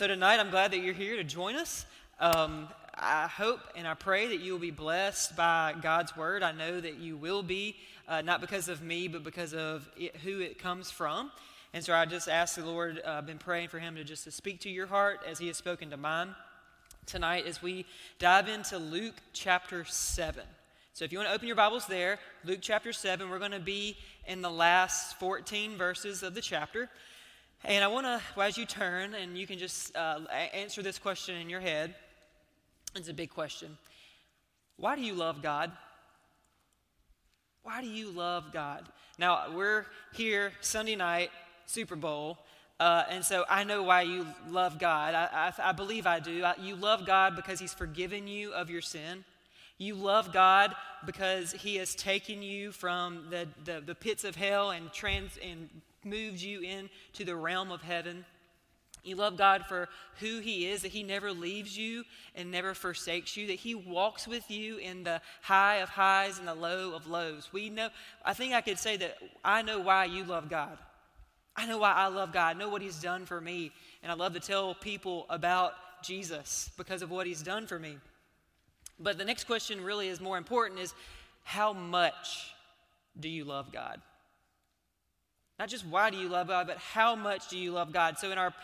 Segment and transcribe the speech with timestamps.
[0.00, 1.84] so tonight, I'm glad that you're here to join us.
[2.20, 6.42] Um, I hope and I pray that you will be blessed by God's word.
[6.42, 7.76] I know that you will be,
[8.08, 11.30] uh, not because of me, but because of it, who it comes from.
[11.74, 14.24] And so I just ask the Lord, uh, I've been praying for Him to just
[14.24, 16.34] to speak to your heart as He has spoken to mine
[17.04, 17.84] tonight as we
[18.18, 20.42] dive into Luke chapter 7.
[20.94, 23.60] So if you want to open your Bibles there, Luke chapter 7, we're going to
[23.60, 26.88] be in the last 14 verses of the chapter.
[27.64, 30.20] And I want to, as you turn, and you can just uh,
[30.54, 31.94] answer this question in your head.
[32.94, 33.76] It's a big question.
[34.76, 35.70] Why do you love God?
[37.62, 38.88] Why do you love God?
[39.18, 41.30] Now, we're here Sunday night,
[41.66, 42.38] Super Bowl,
[42.80, 45.14] uh, and so I know why you love God.
[45.14, 46.42] I, I, I believe I do.
[46.42, 49.22] I, you love God because He's forgiven you of your sin.
[49.76, 50.74] You love God
[51.04, 55.68] because He has taken you from the, the, the pits of hell and, trans, and
[56.04, 58.24] moved you into the realm of heaven.
[59.02, 62.04] You love God for who He is, that He never leaves you
[62.34, 66.46] and never forsakes you, that He walks with you in the high of highs and
[66.46, 67.48] the low of lows.
[67.52, 67.88] We know,
[68.24, 70.76] I think I could say that I know why you love God.
[71.56, 72.56] I know why I love God.
[72.56, 73.72] I know what He's done for me.
[74.02, 77.96] And I love to tell people about Jesus because of what He's done for me.
[78.98, 80.94] But the next question really is more important is
[81.42, 82.52] how much
[83.18, 84.00] do you love God?
[85.60, 88.18] Not just why do you love God, but how much do you love God?
[88.18, 88.54] So, in our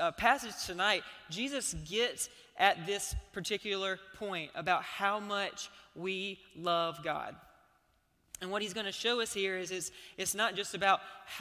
[0.00, 7.36] uh, passage tonight, Jesus gets at this particular point about how much we love God.
[8.40, 10.98] And what he's going to show us here is, is it's not just about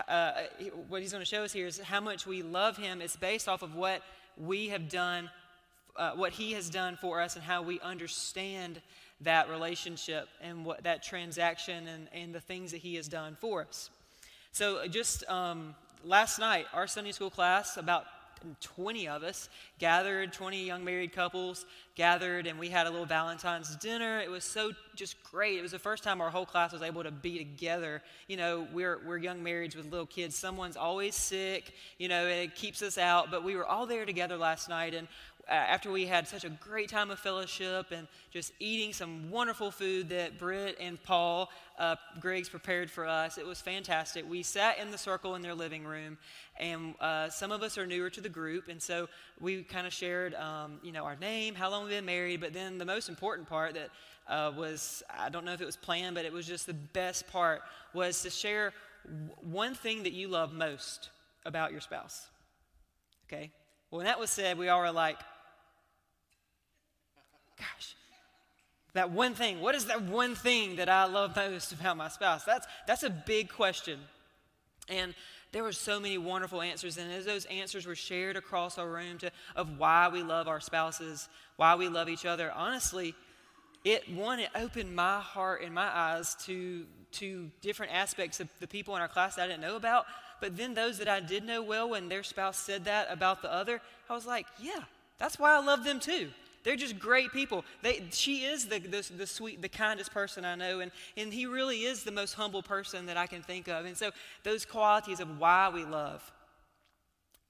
[0.08, 0.44] uh,
[0.90, 3.02] what he's going to show us here is how much we love him.
[3.02, 4.04] It's based off of what
[4.38, 5.32] we have done,
[5.96, 8.80] uh, what he has done for us, and how we understand
[9.22, 13.64] that relationship and what that transaction and, and the things that he has done for
[13.64, 13.90] us.
[14.52, 18.06] So, uh, just um, last night, our Sunday school class, about
[18.62, 23.76] 20 of us gathered, 20 young married couples gathered, and we had a little Valentine's
[23.76, 24.20] dinner.
[24.20, 25.60] It was so just great.
[25.60, 28.02] It was the first time our whole class was able to be together.
[28.28, 30.36] You know, we're, we're young marrieds with little kids.
[30.36, 34.06] Someone's always sick, you know, and it keeps us out, but we were all there
[34.06, 35.08] together last night, and
[35.50, 39.72] uh, after we had such a great time of fellowship and just eating some wonderful
[39.72, 41.50] food that Britt and Paul
[41.80, 44.30] uh, Griggs prepared for us, it was fantastic.
[44.30, 46.18] We sat in the circle in their living room,
[46.60, 49.10] and uh, some of us are newer to the group, and so
[49.40, 52.54] we kind of shared, um, you know, our name, how long we've been married, but
[52.54, 53.90] then the most important part that
[54.28, 57.28] uh, was, I don't know if it was planned, but it was just the best
[57.28, 57.62] part,
[57.94, 58.74] was to share
[59.42, 61.10] one thing that you love most
[61.46, 62.28] about your spouse.
[63.28, 63.52] Okay?
[63.90, 65.18] Well, when that was said, we all were like,
[67.60, 67.96] gosh,
[68.94, 72.44] that one thing, what is that one thing that I love most about my spouse?
[72.44, 74.00] That's, that's a big question.
[74.88, 75.14] And
[75.52, 76.98] there were so many wonderful answers.
[76.98, 80.60] And as those answers were shared across our room to, of why we love our
[80.60, 83.14] spouses, why we love each other, honestly,
[83.86, 88.68] it one, it opened my heart and my eyes to, to different aspects of the
[88.68, 90.06] people in our class that I didn't know about.
[90.42, 93.54] But then those that I did know well, when their spouse said that about the
[93.54, 94.84] other, I was like, yeah,
[95.18, 96.30] that's why I love them too.
[96.64, 97.64] They're just great people.
[97.82, 101.46] They, she is the, the, the, sweet, the kindest person I know, and, and he
[101.46, 103.86] really is the most humble person that I can think of.
[103.86, 104.12] And so,
[104.44, 106.32] those qualities of why we love.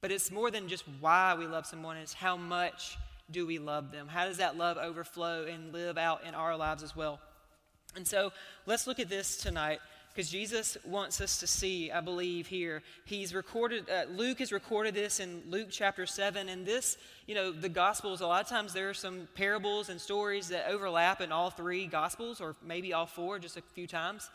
[0.02, 2.98] But it's more than just why we love someone, it's how much
[3.32, 4.08] do we love them?
[4.08, 7.20] How does that love overflow and live out in our lives as well?
[7.96, 8.32] And so,
[8.66, 9.80] let's look at this tonight
[10.14, 12.82] because Jesus wants us to see, I believe, here.
[13.06, 16.50] He's recorded, uh, Luke has recorded this in Luke chapter 7.
[16.50, 16.98] And this,
[17.28, 20.68] you know, the Gospels, a lot of times there are some parables and stories that
[20.68, 24.30] overlap in all three Gospels, or maybe all four, just a few times.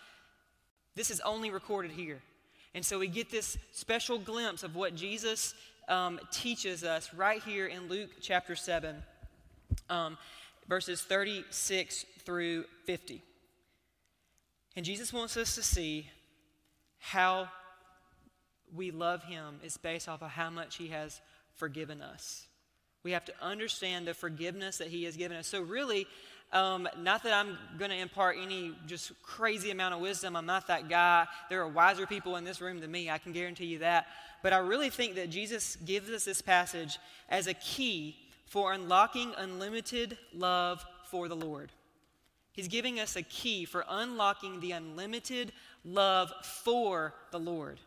[0.95, 2.23] This is only recorded here.
[2.75, 5.55] And so we get this special glimpse of what Jesus
[5.89, 8.97] um, teaches us right here in Luke chapter 7,
[9.91, 10.17] um,
[10.69, 13.23] verses 36 through 50.
[14.77, 16.09] And Jesus wants us to see
[16.99, 17.49] how
[18.75, 21.21] we love him is based off of how much he has
[21.55, 22.47] forgiven us.
[23.05, 25.47] We have to understand the forgiveness that he has given us.
[25.47, 26.07] So, really,
[26.53, 30.37] um, not that I'm going to impart any just crazy amount of wisdom.
[30.37, 31.27] I'm not that guy.
[31.51, 33.11] There are wiser people in this room than me.
[33.11, 34.07] I can guarantee you that.
[34.43, 36.99] But I really think that Jesus gives us this passage
[37.29, 38.17] as a key
[38.47, 41.71] for unlocking unlimited love for the Lord.
[42.55, 45.53] He's giving us a key for unlocking the unlimited
[45.85, 47.81] love for the Lord.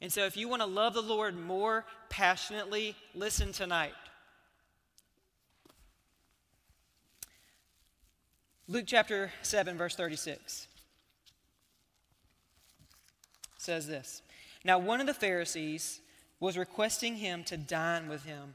[0.00, 3.92] And so, if you want to love the Lord more passionately, listen tonight.
[8.66, 10.66] Luke chapter 7, verse 36
[13.58, 14.22] says this
[14.64, 16.00] Now, one of the Pharisees
[16.40, 18.54] was requesting him to dine with him.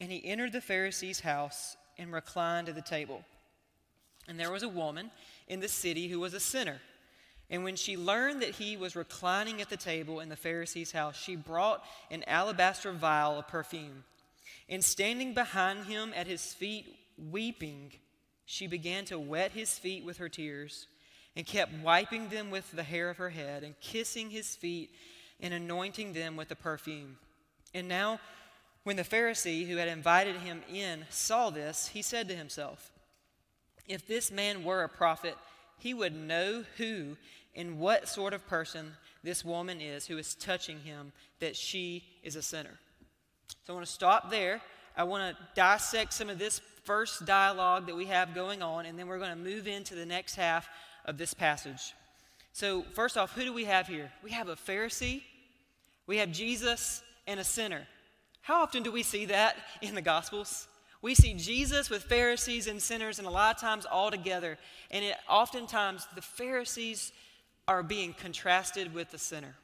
[0.00, 3.24] And he entered the Pharisee's house and reclined at the table.
[4.28, 5.10] And there was a woman
[5.48, 6.80] in the city who was a sinner.
[7.50, 11.16] And when she learned that he was reclining at the table in the Pharisee's house,
[11.16, 14.04] she brought an alabaster vial of perfume.
[14.68, 16.96] And standing behind him at his feet,
[17.30, 17.92] weeping,
[18.46, 20.86] she began to wet his feet with her tears
[21.36, 24.90] and kept wiping them with the hair of her head and kissing his feet
[25.40, 27.18] and anointing them with the perfume.
[27.74, 28.20] And now,
[28.84, 32.90] when the Pharisee who had invited him in saw this, he said to himself,
[33.86, 35.36] If this man were a prophet,
[35.78, 37.16] he would know who
[37.54, 38.92] and what sort of person
[39.22, 42.78] this woman is who is touching him, that she is a sinner.
[43.64, 44.60] So I want to stop there.
[44.96, 48.98] I want to dissect some of this first dialogue that we have going on, and
[48.98, 50.68] then we're going to move into the next half
[51.04, 51.94] of this passage.
[52.52, 54.12] So, first off, who do we have here?
[54.22, 55.22] We have a Pharisee,
[56.06, 57.86] we have Jesus, and a sinner.
[58.42, 60.68] How often do we see that in the Gospels?
[61.04, 64.56] We see Jesus with Pharisees and sinners, and a lot of times all together.
[64.90, 67.12] And it, oftentimes, the Pharisees
[67.68, 69.54] are being contrasted with the sinner.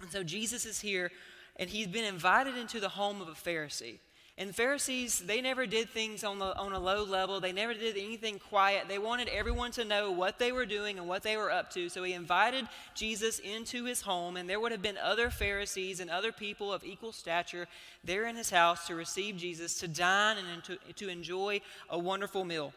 [0.00, 1.12] And so Jesus is here,
[1.54, 4.00] and he's been invited into the home of a Pharisee.
[4.38, 7.40] And Pharisees, they never did things on, the, on a low level.
[7.40, 8.88] They never did anything quiet.
[8.88, 11.90] They wanted everyone to know what they were doing and what they were up to.
[11.90, 16.08] So he invited Jesus into his home, and there would have been other Pharisees and
[16.08, 17.66] other people of equal stature
[18.02, 21.60] there in his house to receive Jesus, to dine and to, to enjoy
[21.90, 22.72] a wonderful meal.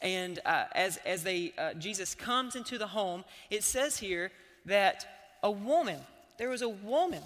[0.00, 4.30] And uh, as, as they, uh, Jesus comes into the home, it says here
[4.64, 6.00] that a woman,
[6.38, 7.22] there was a woman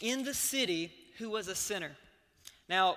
[0.00, 1.92] in the city who was a sinner.
[2.68, 2.96] Now,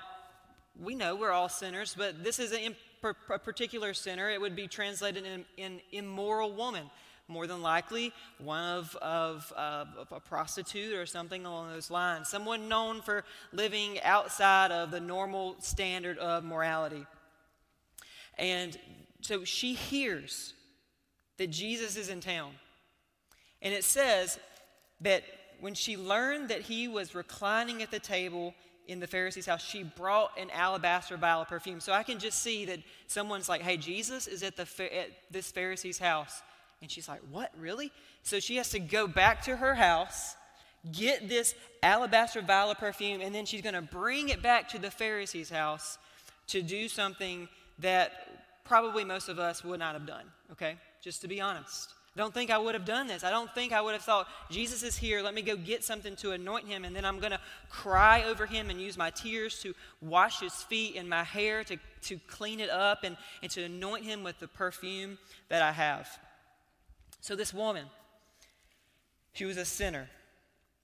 [0.81, 4.29] we know we're all sinners, but this is a, a particular sinner.
[4.29, 6.89] It would be translated in an immoral woman.
[7.29, 12.27] More than likely, one of, of, uh, of a prostitute or something along those lines.
[12.27, 13.23] Someone known for
[13.53, 17.05] living outside of the normal standard of morality.
[18.37, 18.77] And
[19.21, 20.53] so she hears
[21.37, 22.51] that Jesus is in town.
[23.61, 24.37] And it says
[24.99, 25.23] that
[25.61, 28.53] when she learned that he was reclining at the table
[28.87, 31.79] in the Pharisee's house, she brought an alabaster vial of perfume.
[31.79, 34.63] So I can just see that someone's like, hey, Jesus is at, the,
[34.97, 36.41] at this Pharisee's house.
[36.81, 37.91] And she's like, what, really?
[38.23, 40.35] So she has to go back to her house,
[40.91, 44.79] get this alabaster vial of perfume, and then she's going to bring it back to
[44.79, 45.97] the Pharisee's house
[46.47, 47.47] to do something
[47.79, 48.11] that
[48.65, 50.75] probably most of us would not have done, okay?
[51.01, 51.93] Just to be honest.
[52.15, 53.23] I don't think I would have done this.
[53.23, 56.15] I don't think I would have thought, Jesus is here, let me go get something
[56.17, 57.39] to anoint him, and then I'm going to
[57.69, 61.77] cry over him and use my tears to wash his feet and my hair to,
[62.03, 65.17] to clean it up and, and to anoint him with the perfume
[65.49, 66.07] that I have.
[67.19, 67.85] So, this woman,
[69.33, 70.07] she was a sinner,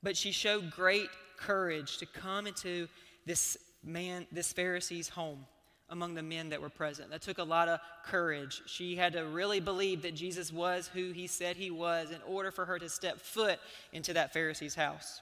[0.01, 2.87] but she showed great courage to come into
[3.27, 5.45] this man, this Pharisee's home
[5.89, 7.09] among the men that were present.
[7.09, 8.61] That took a lot of courage.
[8.67, 12.51] She had to really believe that Jesus was who he said he was in order
[12.51, 13.59] for her to step foot
[13.91, 15.21] into that Pharisee's house.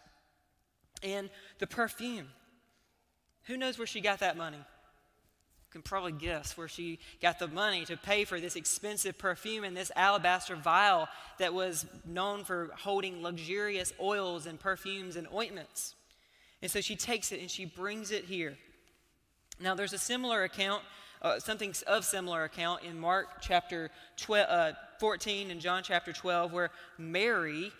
[1.04, 1.30] And
[1.60, 2.28] the perfume.
[3.46, 4.58] Who knows where she got that money?
[4.58, 9.64] You can probably guess where she got the money to pay for this expensive perfume
[9.64, 11.08] and this alabaster vial
[11.40, 15.96] that was known for holding luxurious oils and perfumes and ointments.
[16.62, 18.58] And so she takes it and she brings it here.
[19.60, 20.84] Now, there's a similar account,
[21.22, 26.54] uh, something of similar account in Mark chapter 12, uh, 14 and John chapter 12,
[26.54, 27.72] where Mary,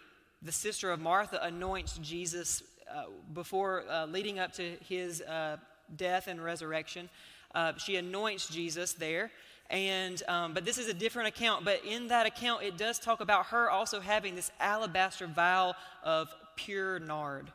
[0.42, 5.58] the sister of Martha, anoints Jesus uh, before uh, leading up to his uh,
[5.96, 7.10] death and resurrection.
[7.54, 9.30] Uh, she anoints Jesus there.
[9.70, 11.64] And um, but this is a different account.
[11.64, 16.34] But in that account, it does talk about her also having this alabaster vial of
[16.56, 17.52] pure nard.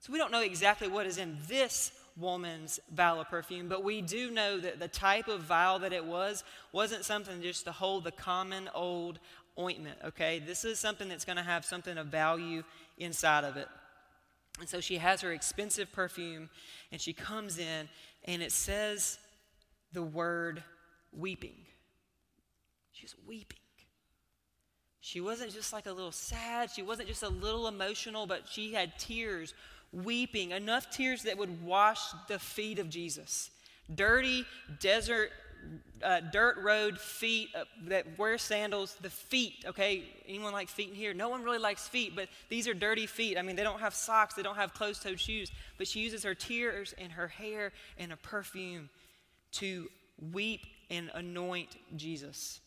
[0.00, 4.02] So we don't know exactly what is in this woman's vial of perfume, but we
[4.02, 8.04] do know that the type of vial that it was wasn't something just to hold
[8.04, 9.18] the common old
[9.58, 10.38] ointment, okay?
[10.38, 12.62] This is something that's going to have something of value
[12.98, 13.68] inside of it.
[14.60, 16.50] And so she has her expensive perfume,
[16.90, 17.88] and she comes in,
[18.24, 19.18] and it says
[19.92, 20.62] the word
[21.12, 21.56] weeping.
[22.92, 23.58] She's weeping.
[25.00, 28.72] She wasn't just like a little sad, she wasn't just a little emotional, but she
[28.72, 29.52] had tears
[29.92, 33.50] weeping, enough tears that would wash the feet of Jesus.
[33.94, 34.44] Dirty
[34.80, 35.30] desert,
[36.02, 40.04] uh, dirt road feet uh, that wear sandals, the feet, okay?
[40.26, 41.12] Anyone like feet in here?
[41.14, 43.36] No one really likes feet, but these are dirty feet.
[43.36, 46.22] I mean, they don't have socks, they don't have closed toed shoes, but she uses
[46.24, 48.88] her tears and her hair and a perfume
[49.52, 49.88] to
[50.32, 52.60] weep and anoint Jesus.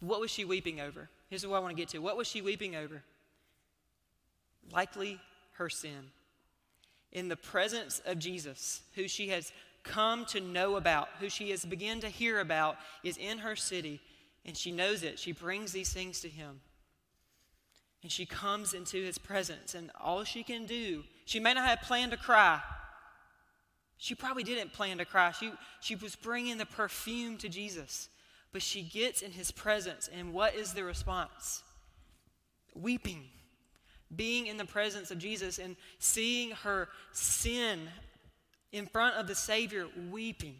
[0.00, 1.08] What was she weeping over?
[1.28, 1.98] Here's what I want to get to.
[1.98, 3.02] What was she weeping over?
[4.72, 5.18] Likely
[5.52, 6.10] her sin.
[7.12, 11.64] In the presence of Jesus, who she has come to know about, who she has
[11.64, 14.00] begun to hear about, is in her city,
[14.44, 15.18] and she knows it.
[15.18, 16.60] She brings these things to him.
[18.02, 21.82] And she comes into his presence, and all she can do, she may not have
[21.82, 22.60] planned to cry.
[23.98, 25.32] She probably didn't plan to cry.
[25.32, 28.08] She, she was bringing the perfume to Jesus.
[28.52, 31.62] But she gets in his presence, and what is the response?
[32.74, 33.24] Weeping.
[34.14, 37.88] Being in the presence of Jesus and seeing her sin
[38.72, 40.56] in front of the Savior, weeping.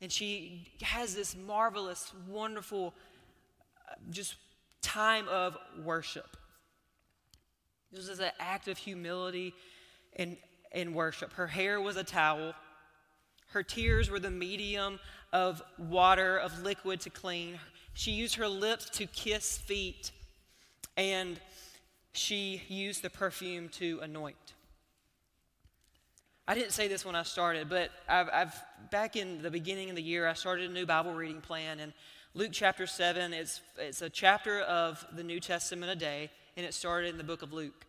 [0.00, 2.94] And she has this marvelous, wonderful,
[3.88, 4.36] uh, just
[4.82, 6.36] time of worship.
[7.92, 9.54] This was an act of humility
[10.16, 10.36] and,
[10.72, 11.32] and worship.
[11.34, 12.54] Her hair was a towel.
[13.52, 14.98] Her tears were the medium
[15.32, 17.58] of water, of liquid to clean.
[17.92, 20.10] She used her lips to kiss feet,
[20.96, 21.38] and
[22.14, 24.36] she used the perfume to anoint.
[26.46, 29.96] I didn't say this when I started, but I've, I've, back in the beginning of
[29.96, 31.92] the year, I started a new Bible reading plan, and
[32.34, 36.74] Luke chapter 7 is it's a chapter of the New Testament a day, and it
[36.74, 37.86] started in the book of Luke.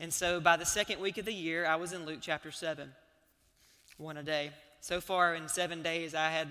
[0.00, 2.90] And so by the second week of the year, I was in Luke chapter 7,
[3.98, 4.50] one a day.
[4.80, 6.48] So far in seven days, I had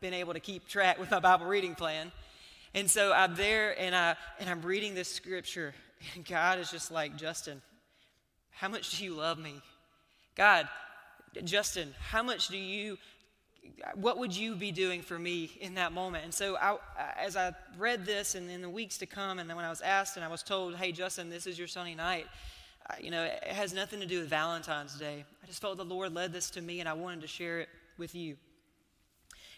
[0.00, 2.12] been able to keep track with my Bible reading plan.
[2.74, 5.74] And so I'm there and, I, and I'm reading this scripture,
[6.14, 7.62] and God is just like, Justin,
[8.50, 9.60] how much do you love me?
[10.36, 10.68] God,
[11.44, 12.98] Justin, how much do you,
[13.94, 16.24] what would you be doing for me in that moment?
[16.24, 16.76] And so I,
[17.18, 19.80] as I read this and in the weeks to come, and then when I was
[19.80, 22.26] asked and I was told, hey, Justin, this is your Sunday night,
[23.00, 25.24] you know, it has nothing to do with Valentine's Day.
[25.42, 27.68] I just felt the Lord led this to me and I wanted to share it
[27.96, 28.36] with you.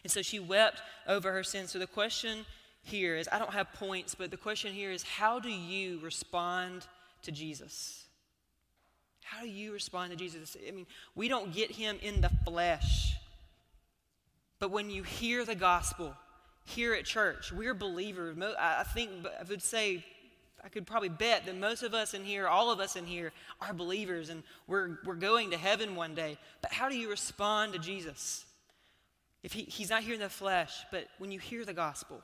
[0.03, 1.67] And so she wept over her sin.
[1.67, 2.45] So the question
[2.85, 6.87] here is I don't have points, but the question here is how do you respond
[7.23, 8.05] to Jesus?
[9.23, 10.57] How do you respond to Jesus?
[10.67, 13.17] I mean, we don't get him in the flesh.
[14.59, 16.15] But when you hear the gospel
[16.65, 18.37] here at church, we're believers.
[18.59, 20.05] I think I would say,
[20.63, 23.33] I could probably bet that most of us in here, all of us in here,
[23.61, 26.37] are believers and we're, we're going to heaven one day.
[26.61, 28.45] But how do you respond to Jesus?
[29.43, 32.23] If he, he's not here in the flesh, but when you hear the gospel,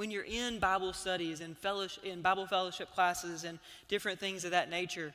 [0.00, 4.52] when you're in Bible studies and fellowship, in Bible fellowship classes and different things of
[4.52, 5.12] that nature,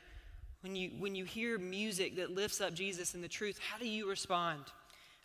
[0.61, 3.87] when you, when you hear music that lifts up Jesus and the truth, how do
[3.87, 4.61] you respond?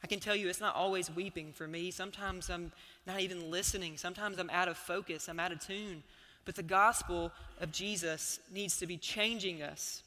[0.02, 1.90] I can tell you it's not always weeping for me.
[1.90, 2.72] Sometimes I'm
[3.06, 3.98] not even listening.
[3.98, 6.04] Sometimes I'm out of focus, I'm out of tune.
[6.46, 10.02] But the gospel of Jesus needs to be changing us.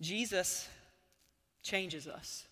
[0.00, 0.68] Jesus
[1.62, 2.48] changes us.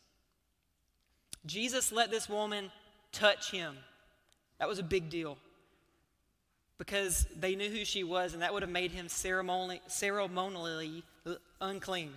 [1.45, 2.71] Jesus let this woman
[3.11, 3.75] touch him.
[4.63, 5.39] That was a big deal
[6.79, 11.03] because they knew who she was, and that would have made him ceremonially, ceremonially
[11.61, 12.13] unclean.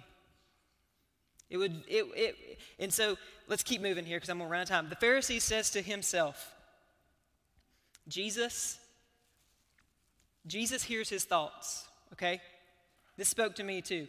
[1.50, 4.62] It would, it, it, and so let's keep moving here because I'm going to run
[4.62, 4.90] out of time.
[4.90, 6.54] The Pharisee says to himself,
[8.08, 8.78] Jesus,
[10.46, 12.42] Jesus hears his thoughts, okay?
[13.18, 14.08] This spoke to me too.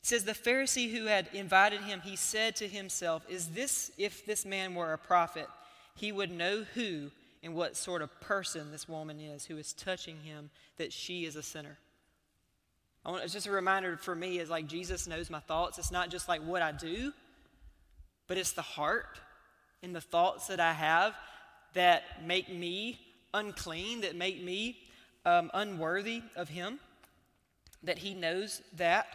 [0.00, 4.24] It says, The Pharisee who had invited him, he said to himself, Is this, if
[4.24, 5.48] this man were a prophet,
[5.94, 7.10] he would know who
[7.42, 11.36] and what sort of person this woman is who is touching him, that she is
[11.36, 11.78] a sinner.
[13.04, 15.78] I want, it's just a reminder for me is like Jesus knows my thoughts.
[15.78, 17.12] It's not just like what I do,
[18.28, 19.18] but it's the heart
[19.82, 21.14] and the thoughts that I have
[21.74, 23.00] that make me
[23.34, 24.76] unclean, that make me
[25.24, 26.78] um, unworthy of Him,
[27.82, 29.06] that He knows that.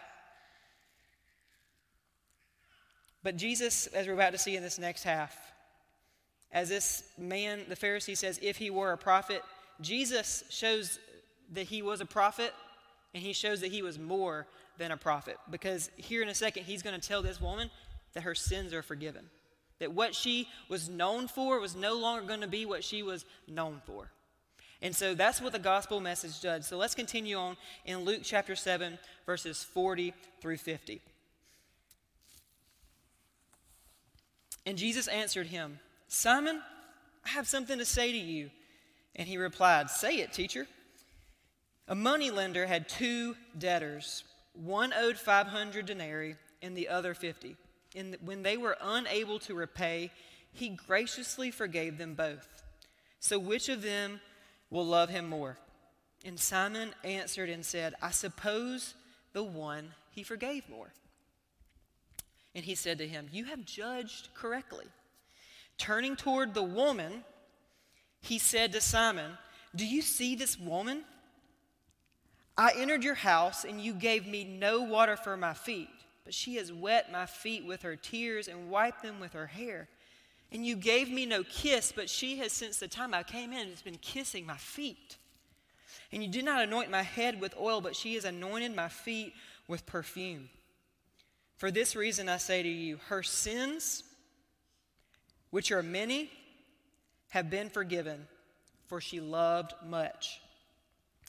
[3.23, 5.35] But Jesus, as we're about to see in this next half,
[6.51, 9.43] as this man, the Pharisee says, if he were a prophet,
[9.81, 10.99] Jesus shows
[11.53, 12.53] that he was a prophet
[13.13, 15.37] and he shows that he was more than a prophet.
[15.49, 17.69] Because here in a second, he's going to tell this woman
[18.13, 19.25] that her sins are forgiven.
[19.79, 23.25] That what she was known for was no longer going to be what she was
[23.47, 24.09] known for.
[24.81, 26.67] And so that's what the gospel message does.
[26.67, 31.01] So let's continue on in Luke chapter 7, verses 40 through 50.
[34.65, 36.61] And Jesus answered him, Simon,
[37.25, 38.49] I have something to say to you.
[39.15, 40.67] And he replied, Say it, teacher.
[41.87, 44.23] A moneylender had two debtors.
[44.53, 47.55] One owed 500 denarii and the other 50.
[47.95, 50.11] And when they were unable to repay,
[50.53, 52.47] he graciously forgave them both.
[53.19, 54.19] So which of them
[54.69, 55.57] will love him more?
[56.25, 58.95] And Simon answered and said, I suppose
[59.33, 60.91] the one he forgave more.
[62.53, 64.85] And he said to him, You have judged correctly.
[65.77, 67.23] Turning toward the woman,
[68.21, 69.37] he said to Simon,
[69.75, 71.03] Do you see this woman?
[72.57, 75.89] I entered your house, and you gave me no water for my feet,
[76.25, 79.87] but she has wet my feet with her tears and wiped them with her hair.
[80.51, 83.69] And you gave me no kiss, but she has, since the time I came in,
[83.69, 85.17] has been kissing my feet.
[86.11, 89.33] And you did not anoint my head with oil, but she has anointed my feet
[89.67, 90.49] with perfume.
[91.57, 94.03] For this reason I say to you, her sins,
[95.49, 96.29] which are many,
[97.29, 98.27] have been forgiven,
[98.87, 100.39] for she loved much.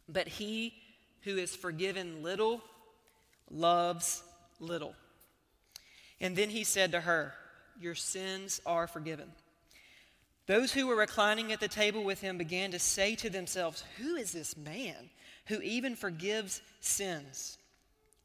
[0.09, 0.75] But he
[1.23, 2.63] who is forgiven little
[3.51, 4.23] loves
[4.61, 4.95] little.
[6.21, 7.35] And then he said to her,
[7.81, 9.31] Your sins are forgiven.
[10.47, 14.17] Those who were reclining at the table with him began to say to themselves, Who
[14.17, 15.11] is this man
[15.47, 17.59] who even forgives sins?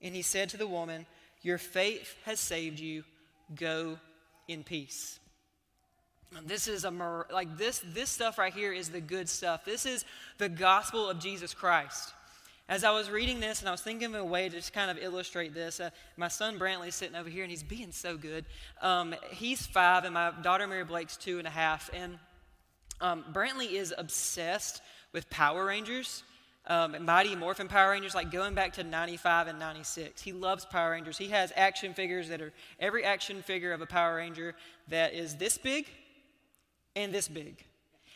[0.02, 1.06] And he said to the woman,
[1.42, 3.04] Your faith has saved you.
[3.56, 4.00] Go
[4.48, 5.20] in peace.
[6.46, 9.66] This is a like this this stuff right here is the good stuff.
[9.66, 10.06] This is
[10.38, 12.14] the gospel of Jesus Christ.
[12.70, 14.90] As I was reading this and I was thinking of a way to just kind
[14.90, 18.46] of illustrate this, uh, my son Brantley's sitting over here and he's being so good.
[18.82, 21.90] Um, he's five and my daughter Mary Blake's two and a half.
[21.94, 22.18] And
[23.02, 26.24] um, Brantley is obsessed with Power Rangers.
[26.66, 30.22] Um, Mighty Morphin Power Rangers, like going back to 95 and 96.
[30.22, 31.18] He loves Power Rangers.
[31.18, 34.56] He has action figures that are every action figure of a Power Ranger
[34.88, 35.88] that is this big
[36.96, 37.64] and this big.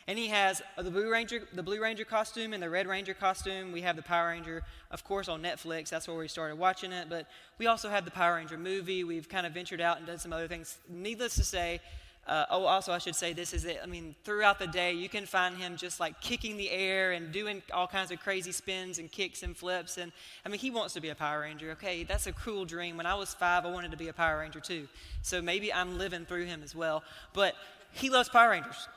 [0.06, 3.72] And he has the Blue Ranger, the Blue Ranger costume and the Red Ranger costume.
[3.72, 5.90] We have the Power Ranger, of course, on Netflix.
[5.90, 7.08] That's where we started watching it.
[7.10, 7.26] But
[7.58, 9.04] we also have the Power Ranger movie.
[9.04, 10.78] We've kind of ventured out and done some other things.
[10.88, 11.82] Needless to say,
[12.28, 13.80] uh, oh, also, I should say this is it.
[13.82, 17.32] I mean, throughout the day, you can find him just like kicking the air and
[17.32, 19.96] doing all kinds of crazy spins and kicks and flips.
[19.96, 20.12] And
[20.44, 21.70] I mean, he wants to be a Power Ranger.
[21.72, 22.98] Okay, that's a cool dream.
[22.98, 24.88] When I was five, I wanted to be a Power Ranger too.
[25.22, 27.02] So maybe I'm living through him as well.
[27.32, 27.54] But
[27.92, 28.88] he loves Power Rangers.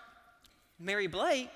[0.79, 1.49] Mary Blake,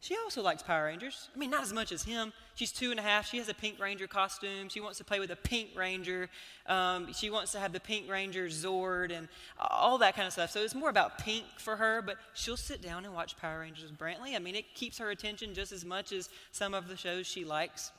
[0.00, 1.28] she also likes Power Rangers.
[1.34, 2.32] I mean, not as much as him.
[2.54, 3.28] She's two and a half.
[3.28, 4.68] She has a Pink Ranger costume.
[4.68, 6.28] She wants to play with a Pink Ranger.
[6.66, 10.50] Um, she wants to have the Pink Ranger Zord and all that kind of stuff.
[10.50, 13.90] So it's more about pink for her, but she'll sit down and watch Power Rangers
[13.90, 14.36] with Brantley.
[14.36, 17.44] I mean, it keeps her attention just as much as some of the shows she
[17.44, 17.90] likes.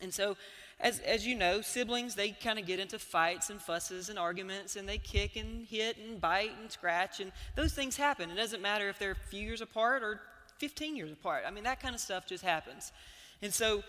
[0.00, 0.36] And so,
[0.78, 4.76] as, as you know, siblings, they kind of get into fights and fusses and arguments,
[4.76, 8.30] and they kick and hit and bite and scratch, and those things happen.
[8.30, 10.20] It doesn't matter if they're a few years apart or
[10.58, 11.44] 15 years apart.
[11.46, 12.92] I mean, that kind of stuff just happens.
[13.40, 13.82] And so,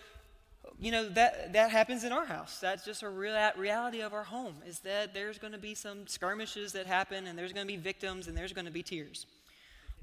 [0.80, 2.60] you know, that, that happens in our house.
[2.60, 6.08] That's just a real reality of our home, is that there's going to be some
[6.08, 9.26] skirmishes that happen, and there's going to be victims, and there's going to be tears.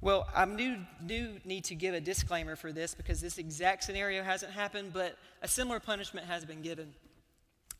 [0.05, 4.23] Well, I do, do need to give a disclaimer for this because this exact scenario
[4.23, 6.93] hasn't happened, but a similar punishment has been given.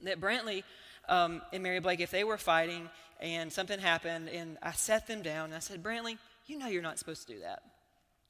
[0.01, 0.63] That Brantley
[1.07, 2.89] um, and Mary Blake, if they were fighting
[3.21, 6.81] and something happened, and I sat them down and I said, Brantley, you know you're
[6.81, 7.61] not supposed to do that.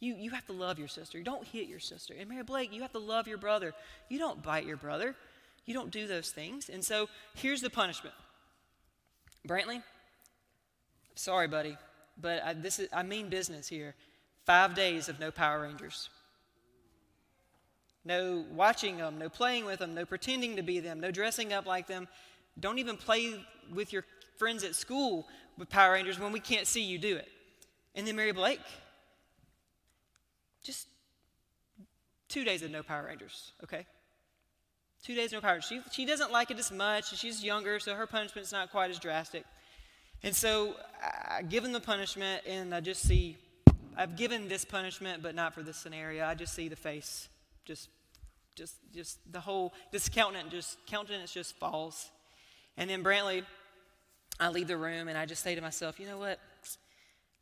[0.00, 1.16] You, you have to love your sister.
[1.16, 2.14] You don't hit your sister.
[2.18, 3.74] And Mary Blake, you have to love your brother.
[4.08, 5.14] You don't bite your brother.
[5.66, 6.68] You don't do those things.
[6.68, 8.16] And so here's the punishment
[9.48, 9.84] Brantley,
[11.14, 11.76] sorry, buddy,
[12.20, 13.94] but I, this is, I mean business here.
[14.44, 16.10] Five days of no Power Rangers.
[18.04, 21.66] No watching them, no playing with them, no pretending to be them, no dressing up
[21.66, 22.06] like them.
[22.60, 23.34] Don't even play
[23.72, 24.04] with your
[24.36, 27.28] friends at school with Power Rangers when we can't see you do it.
[27.94, 28.60] And then Mary Blake.
[30.62, 30.88] Just
[32.28, 33.86] two days of no Power Rangers, okay?
[35.02, 35.68] Two days no Power Rangers.
[35.68, 37.16] She, she doesn't like it as much.
[37.16, 39.44] She's younger, so her punishment's not quite as drastic.
[40.22, 40.74] And so
[41.30, 43.36] I give them the punishment, and I just see,
[43.96, 46.24] I've given this punishment, but not for this scenario.
[46.24, 47.28] I just see the face,
[47.64, 47.88] just,
[48.54, 52.10] just, just the whole, this countenance just, countenance just falls.
[52.76, 53.44] And then Brantley,
[54.40, 56.40] I leave the room, and I just say to myself, you know what?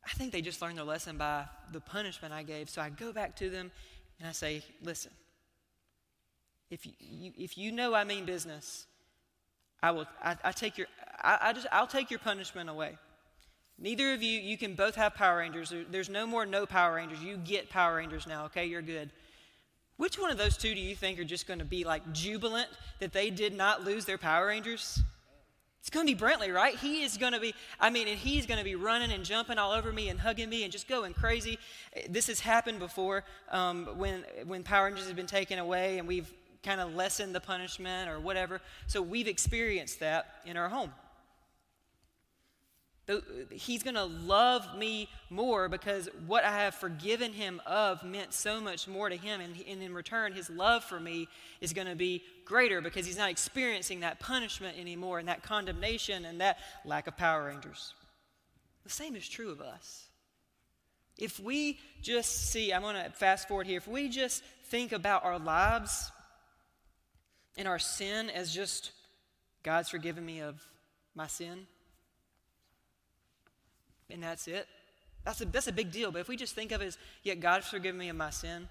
[0.04, 2.68] I think they just learned their lesson by the punishment I gave.
[2.68, 3.70] So I go back to them,
[4.18, 5.12] and I say, listen,
[6.70, 8.86] if you, you if you know I mean business,
[9.82, 10.86] I will, I, I take your,
[11.22, 12.96] I, I just, I'll take your punishment away.
[13.78, 15.72] Neither of you, you can both have Power Rangers.
[15.90, 17.20] There's no more no Power Rangers.
[17.22, 18.66] You get Power Rangers now, okay?
[18.66, 19.10] You're good.
[19.96, 22.68] Which one of those two do you think are just going to be like jubilant
[23.00, 25.00] that they did not lose their Power Rangers?
[25.80, 26.76] It's going to be Brantley, right?
[26.76, 29.58] He is going to be, I mean, and he's going to be running and jumping
[29.58, 31.58] all over me and hugging me and just going crazy.
[32.08, 36.32] This has happened before um, when, when Power Rangers have been taken away and we've
[36.62, 38.60] kind of lessen the punishment or whatever.
[38.86, 40.92] So we've experienced that in our home.
[43.50, 48.60] He's going to love me more because what I have forgiven him of meant so
[48.60, 49.40] much more to him.
[49.40, 51.26] And, in return, his love for me
[51.60, 56.24] is going to be greater because he's not experiencing that punishment anymore and that condemnation
[56.24, 57.92] and that lack of Power Rangers.
[58.84, 60.06] The same is true of us.
[61.18, 65.24] If we just see, I'm going to fast forward here, if we just think about
[65.24, 66.10] our lives
[67.56, 68.92] in our sin as just
[69.62, 70.60] God's forgiven me of
[71.14, 71.66] my sin,
[74.10, 74.66] and that's it.
[75.24, 76.10] That's a, that's a big deal.
[76.10, 78.68] But if we just think of it as, yet God's forgiven me of my sin,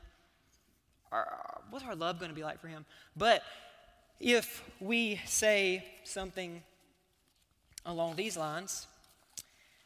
[1.11, 2.85] our, what's our love going to be like for Him?
[3.15, 3.43] But
[4.19, 6.61] if we say something
[7.85, 8.87] along these lines,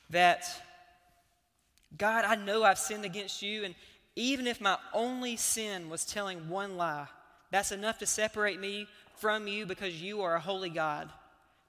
[0.09, 0.45] that
[1.97, 3.75] God, I know I've sinned against you, and
[4.15, 7.07] even if my only sin was telling one lie,
[7.55, 11.09] that's enough to separate me from you because you are a holy God.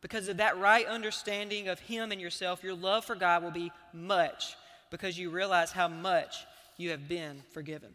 [0.01, 3.71] Because of that right understanding of Him and yourself, your love for God will be
[3.93, 4.57] much
[4.91, 6.45] because you realize how much
[6.77, 7.91] you have been forgiven.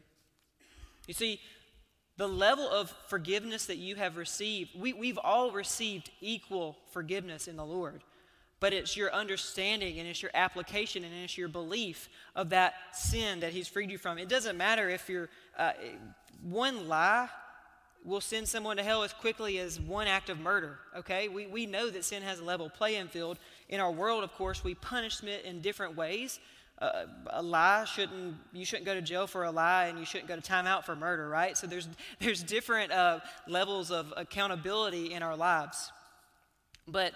[1.06, 1.42] You see,
[2.16, 7.58] the level of forgiveness that you have received, we, we've all received equal forgiveness in
[7.58, 8.04] the Lord.
[8.62, 13.42] But it's your understanding and it's your application and it's your belief of that sin
[13.42, 14.18] that He's freed you from.
[14.18, 15.28] It doesn't matter if you're,
[15.58, 15.74] uh,
[16.42, 17.28] one lie
[18.04, 21.28] will send someone to hell as quickly as one act of murder, okay?
[21.28, 23.38] We, we know that sin has a level playing field.
[23.70, 26.40] In our world, of course, we punish it in different ways.
[26.80, 30.28] Uh, a lie shouldn't, you shouldn't go to jail for a lie and you shouldn't
[30.28, 31.56] go to timeout for murder, right?
[31.56, 31.88] So there's,
[32.20, 35.92] there's different uh, levels of accountability in our lives.
[36.88, 37.14] But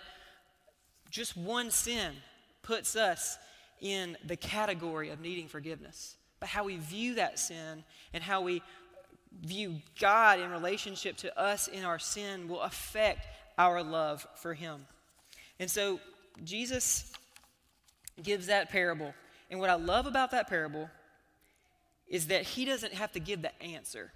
[1.09, 2.13] just one sin
[2.61, 3.37] puts us
[3.81, 6.15] in the category of needing forgiveness.
[6.39, 8.61] But how we view that sin and how we
[9.41, 14.85] view God in relationship to us in our sin will affect our love for Him.
[15.59, 15.99] And so
[16.43, 17.11] Jesus
[18.21, 19.13] gives that parable.
[19.49, 20.89] And what I love about that parable
[22.07, 24.11] is that He doesn't have to give the answer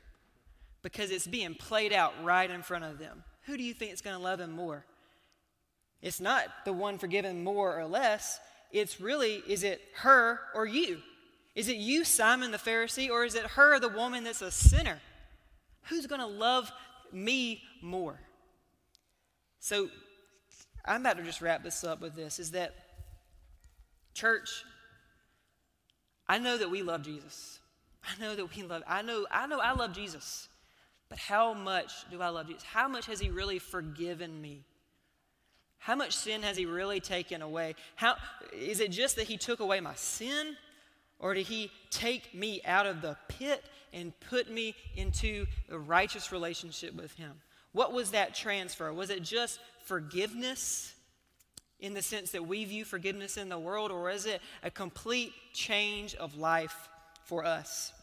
[0.82, 3.24] because it's being played out right in front of them.
[3.46, 4.86] Who do you think is going to love Him more?
[6.02, 8.40] It's not the one forgiven more or less.
[8.72, 11.00] It's really, is it her or you?
[11.56, 15.00] Is it you, Simon the Pharisee, or is it her, the woman that's a sinner?
[15.84, 16.72] Who's going to love
[17.12, 18.20] me more?
[19.60, 19.90] So
[20.86, 22.74] I'm about to just wrap this up with this is that,
[24.14, 24.64] church,
[26.28, 27.60] I know that we love Jesus.
[28.04, 30.48] I know that we love, I know, I know I love Jesus.
[31.10, 32.64] But how much do I love Jesus?
[32.64, 34.64] How much has He really forgiven me?
[35.80, 37.76] How much sin has He really taken away?
[37.96, 38.16] How,
[38.54, 40.56] is it just that He took away my sin?
[41.20, 46.32] Or did He take me out of the pit and put me into a righteous
[46.32, 47.34] relationship with Him.
[47.72, 48.92] What was that transfer?
[48.94, 50.94] Was it just forgiveness
[51.80, 55.34] in the sense that we view forgiveness in the world, or is it a complete
[55.54, 56.90] change of life
[57.24, 57.94] for us?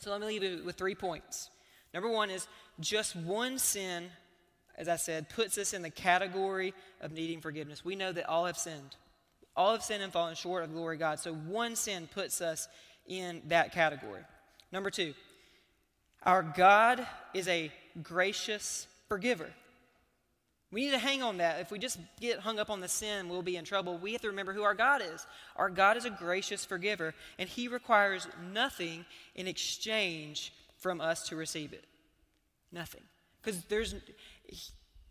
[0.00, 1.50] So let me leave you with three points.
[1.92, 2.46] Number one is
[2.80, 4.10] just one sin,
[4.76, 7.84] as I said, puts us in the category of needing forgiveness.
[7.84, 8.96] We know that all have sinned.
[9.56, 11.20] All have sinned and fallen short of glory God.
[11.20, 12.68] So one sin puts us
[13.06, 14.22] in that category.
[14.72, 15.14] Number two,
[16.22, 17.70] our God is a
[18.02, 19.48] gracious forgiver.
[20.72, 21.60] We need to hang on that.
[21.60, 23.96] If we just get hung up on the sin, we'll be in trouble.
[23.96, 25.24] We have to remember who our God is.
[25.54, 29.04] Our God is a gracious forgiver, and He requires nothing
[29.36, 31.84] in exchange from us to receive it.
[32.72, 33.02] Nothing.
[33.40, 33.94] Because there's,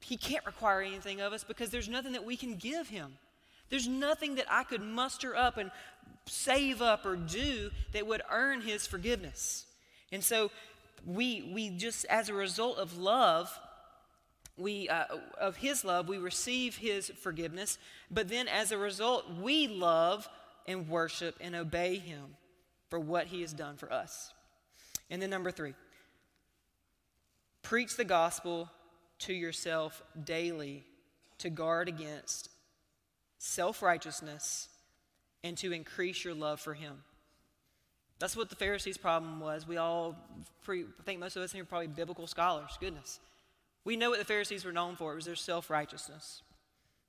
[0.02, 3.14] He can't require anything of us because there's nothing that we can give Him.
[3.74, 5.72] There's nothing that I could muster up and
[6.28, 9.66] save up or do that would earn his forgiveness.
[10.12, 10.52] And so
[11.08, 13.50] we, we just, as a result of love,
[14.60, 15.06] we, uh,
[15.42, 17.80] of his love, we receive his forgiveness.
[18.12, 20.30] But then as a result, we love
[20.68, 22.36] and worship and obey him
[22.92, 24.32] for what he has done for us.
[25.10, 25.74] And then number three,
[27.64, 28.70] preach the gospel
[29.22, 30.84] to yourself daily
[31.40, 32.50] to guard against
[33.44, 34.70] self righteousness
[35.44, 37.04] and to increase your love for Him.
[38.20, 39.68] That's what the Pharisees' problem was.
[39.68, 40.16] We all,
[40.68, 42.78] I think most of us here are probably biblical scholars.
[42.80, 43.20] Goodness.
[43.84, 45.12] We know what the Pharisees were known for.
[45.12, 46.42] It was their self righteousness.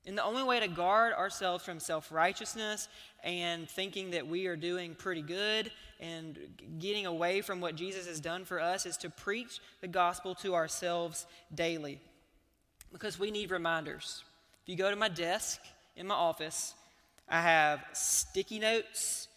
[0.05, 2.89] And the only way to guard ourselves from self righteousness
[3.23, 5.71] and thinking that we are doing pretty good
[6.01, 6.37] and
[6.79, 10.53] getting away from what Jesus has done for us is to preach the gospel to
[10.53, 12.01] ourselves daily.
[12.91, 14.23] Because we need reminders.
[14.63, 15.61] If you go to my desk
[15.95, 16.73] in my office,
[17.27, 19.27] I have sticky notes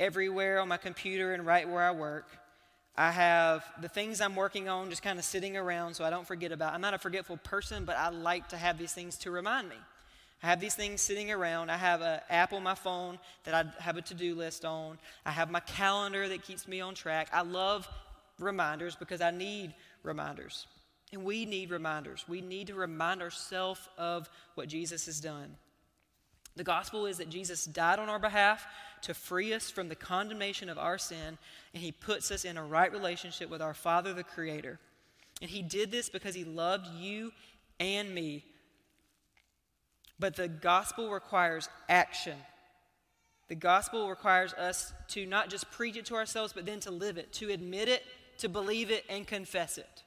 [0.00, 2.26] everywhere on my computer and right where I work.
[2.96, 6.26] I have the things I'm working on just kind of sitting around so I don't
[6.26, 6.74] forget about.
[6.74, 9.76] I'm not a forgetful person, but I like to have these things to remind me.
[10.42, 11.70] I have these things sitting around.
[11.70, 14.98] I have an app on my phone that I have a to-do list on.
[15.24, 17.28] I have my calendar that keeps me on track.
[17.32, 17.88] I love
[18.38, 20.66] reminders because I need reminders.
[21.12, 22.24] And we need reminders.
[22.28, 25.56] We need to remind ourselves of what Jesus has done.
[26.56, 28.66] The gospel is that Jesus died on our behalf
[29.02, 31.38] to free us from the condemnation of our sin,
[31.72, 34.78] and he puts us in a right relationship with our Father, the Creator.
[35.42, 37.32] And he did this because he loved you
[37.80, 38.44] and me.
[40.18, 42.36] But the gospel requires action.
[43.48, 47.18] The gospel requires us to not just preach it to ourselves, but then to live
[47.18, 48.04] it, to admit it,
[48.38, 50.04] to believe it, and confess it.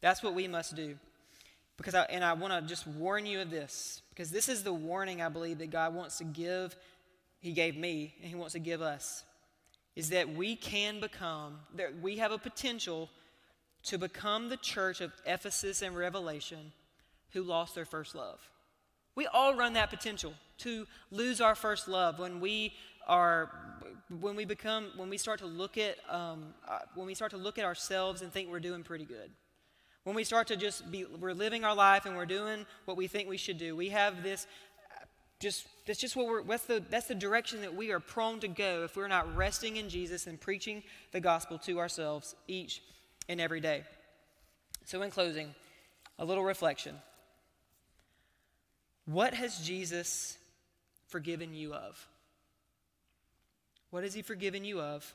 [0.00, 0.96] That's what we must do.
[1.76, 4.72] Because I, and I want to just warn you of this, because this is the
[4.72, 6.76] warning I believe that God wants to give,
[7.40, 9.24] He gave me, and He wants to give us,
[9.96, 13.10] is that we can become, that we have a potential
[13.84, 16.72] to become the church of Ephesus and Revelation
[17.32, 18.38] who lost their first love.
[19.16, 22.72] We all run that potential to lose our first love when we
[23.06, 23.50] are
[24.20, 27.36] when we become when we start to look at um, uh, when we start to
[27.36, 29.30] look at ourselves and think we're doing pretty good
[30.04, 33.06] when we start to just be we're living our life and we're doing what we
[33.06, 34.46] think we should do we have this
[35.40, 38.48] just that's just what we're that's the that's the direction that we are prone to
[38.48, 42.82] go if we're not resting in jesus and preaching the gospel to ourselves each
[43.28, 43.82] and every day
[44.84, 45.54] so in closing
[46.18, 46.94] a little reflection
[49.06, 50.38] what has Jesus
[51.08, 52.08] forgiven you of?
[53.90, 55.14] What has he forgiven you of?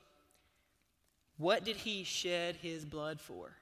[1.38, 3.56] What did he shed his blood for?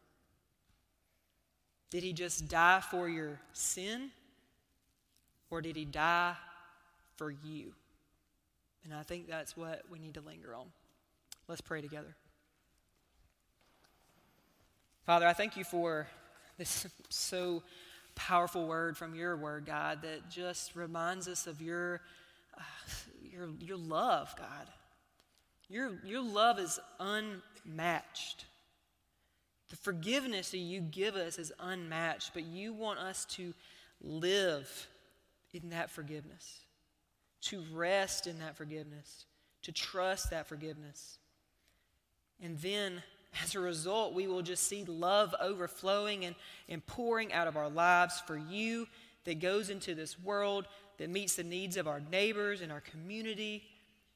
[1.89, 4.09] Did he just die for your sin?
[5.49, 6.35] Or did he die
[7.15, 7.73] for you?
[8.83, 10.67] And I think that's what we need to linger on.
[11.47, 12.15] Let's pray together.
[15.05, 16.07] Father, I thank you for
[16.57, 17.63] this so
[18.15, 22.01] powerful word from your word, God, that just reminds us of your,
[22.57, 22.63] uh,
[23.31, 24.67] your, your love, God.
[25.69, 28.45] Your, your love is unmatched.
[29.69, 33.53] The forgiveness that you give us is unmatched, but you want us to
[34.01, 34.87] live
[35.53, 36.61] in that forgiveness,
[37.41, 39.25] to rest in that forgiveness,
[39.63, 41.17] to trust that forgiveness.
[42.41, 43.01] And then
[43.43, 46.35] as a result, we will just see love overflowing and,
[46.69, 48.87] and pouring out of our lives for you
[49.25, 53.63] that goes into this world, that meets the needs of our neighbors and our community,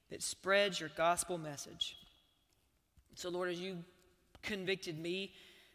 [0.10, 1.98] that spreads your gospel message.
[3.16, 3.84] So, Lord, as you
[4.42, 5.32] convicted me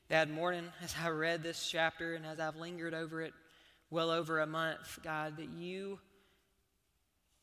[0.08, 3.32] that morning as I read this chapter and as I've lingered over it
[3.90, 5.98] well over a month, God, that you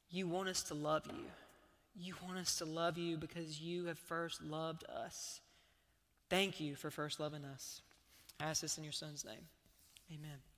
[0.10, 1.26] you want us to love you.
[1.96, 5.42] You want us to love you because you have first loved us.
[6.30, 7.82] Thank you for first loving us.
[8.40, 9.48] I ask this in your son's name.
[10.12, 10.53] Amen.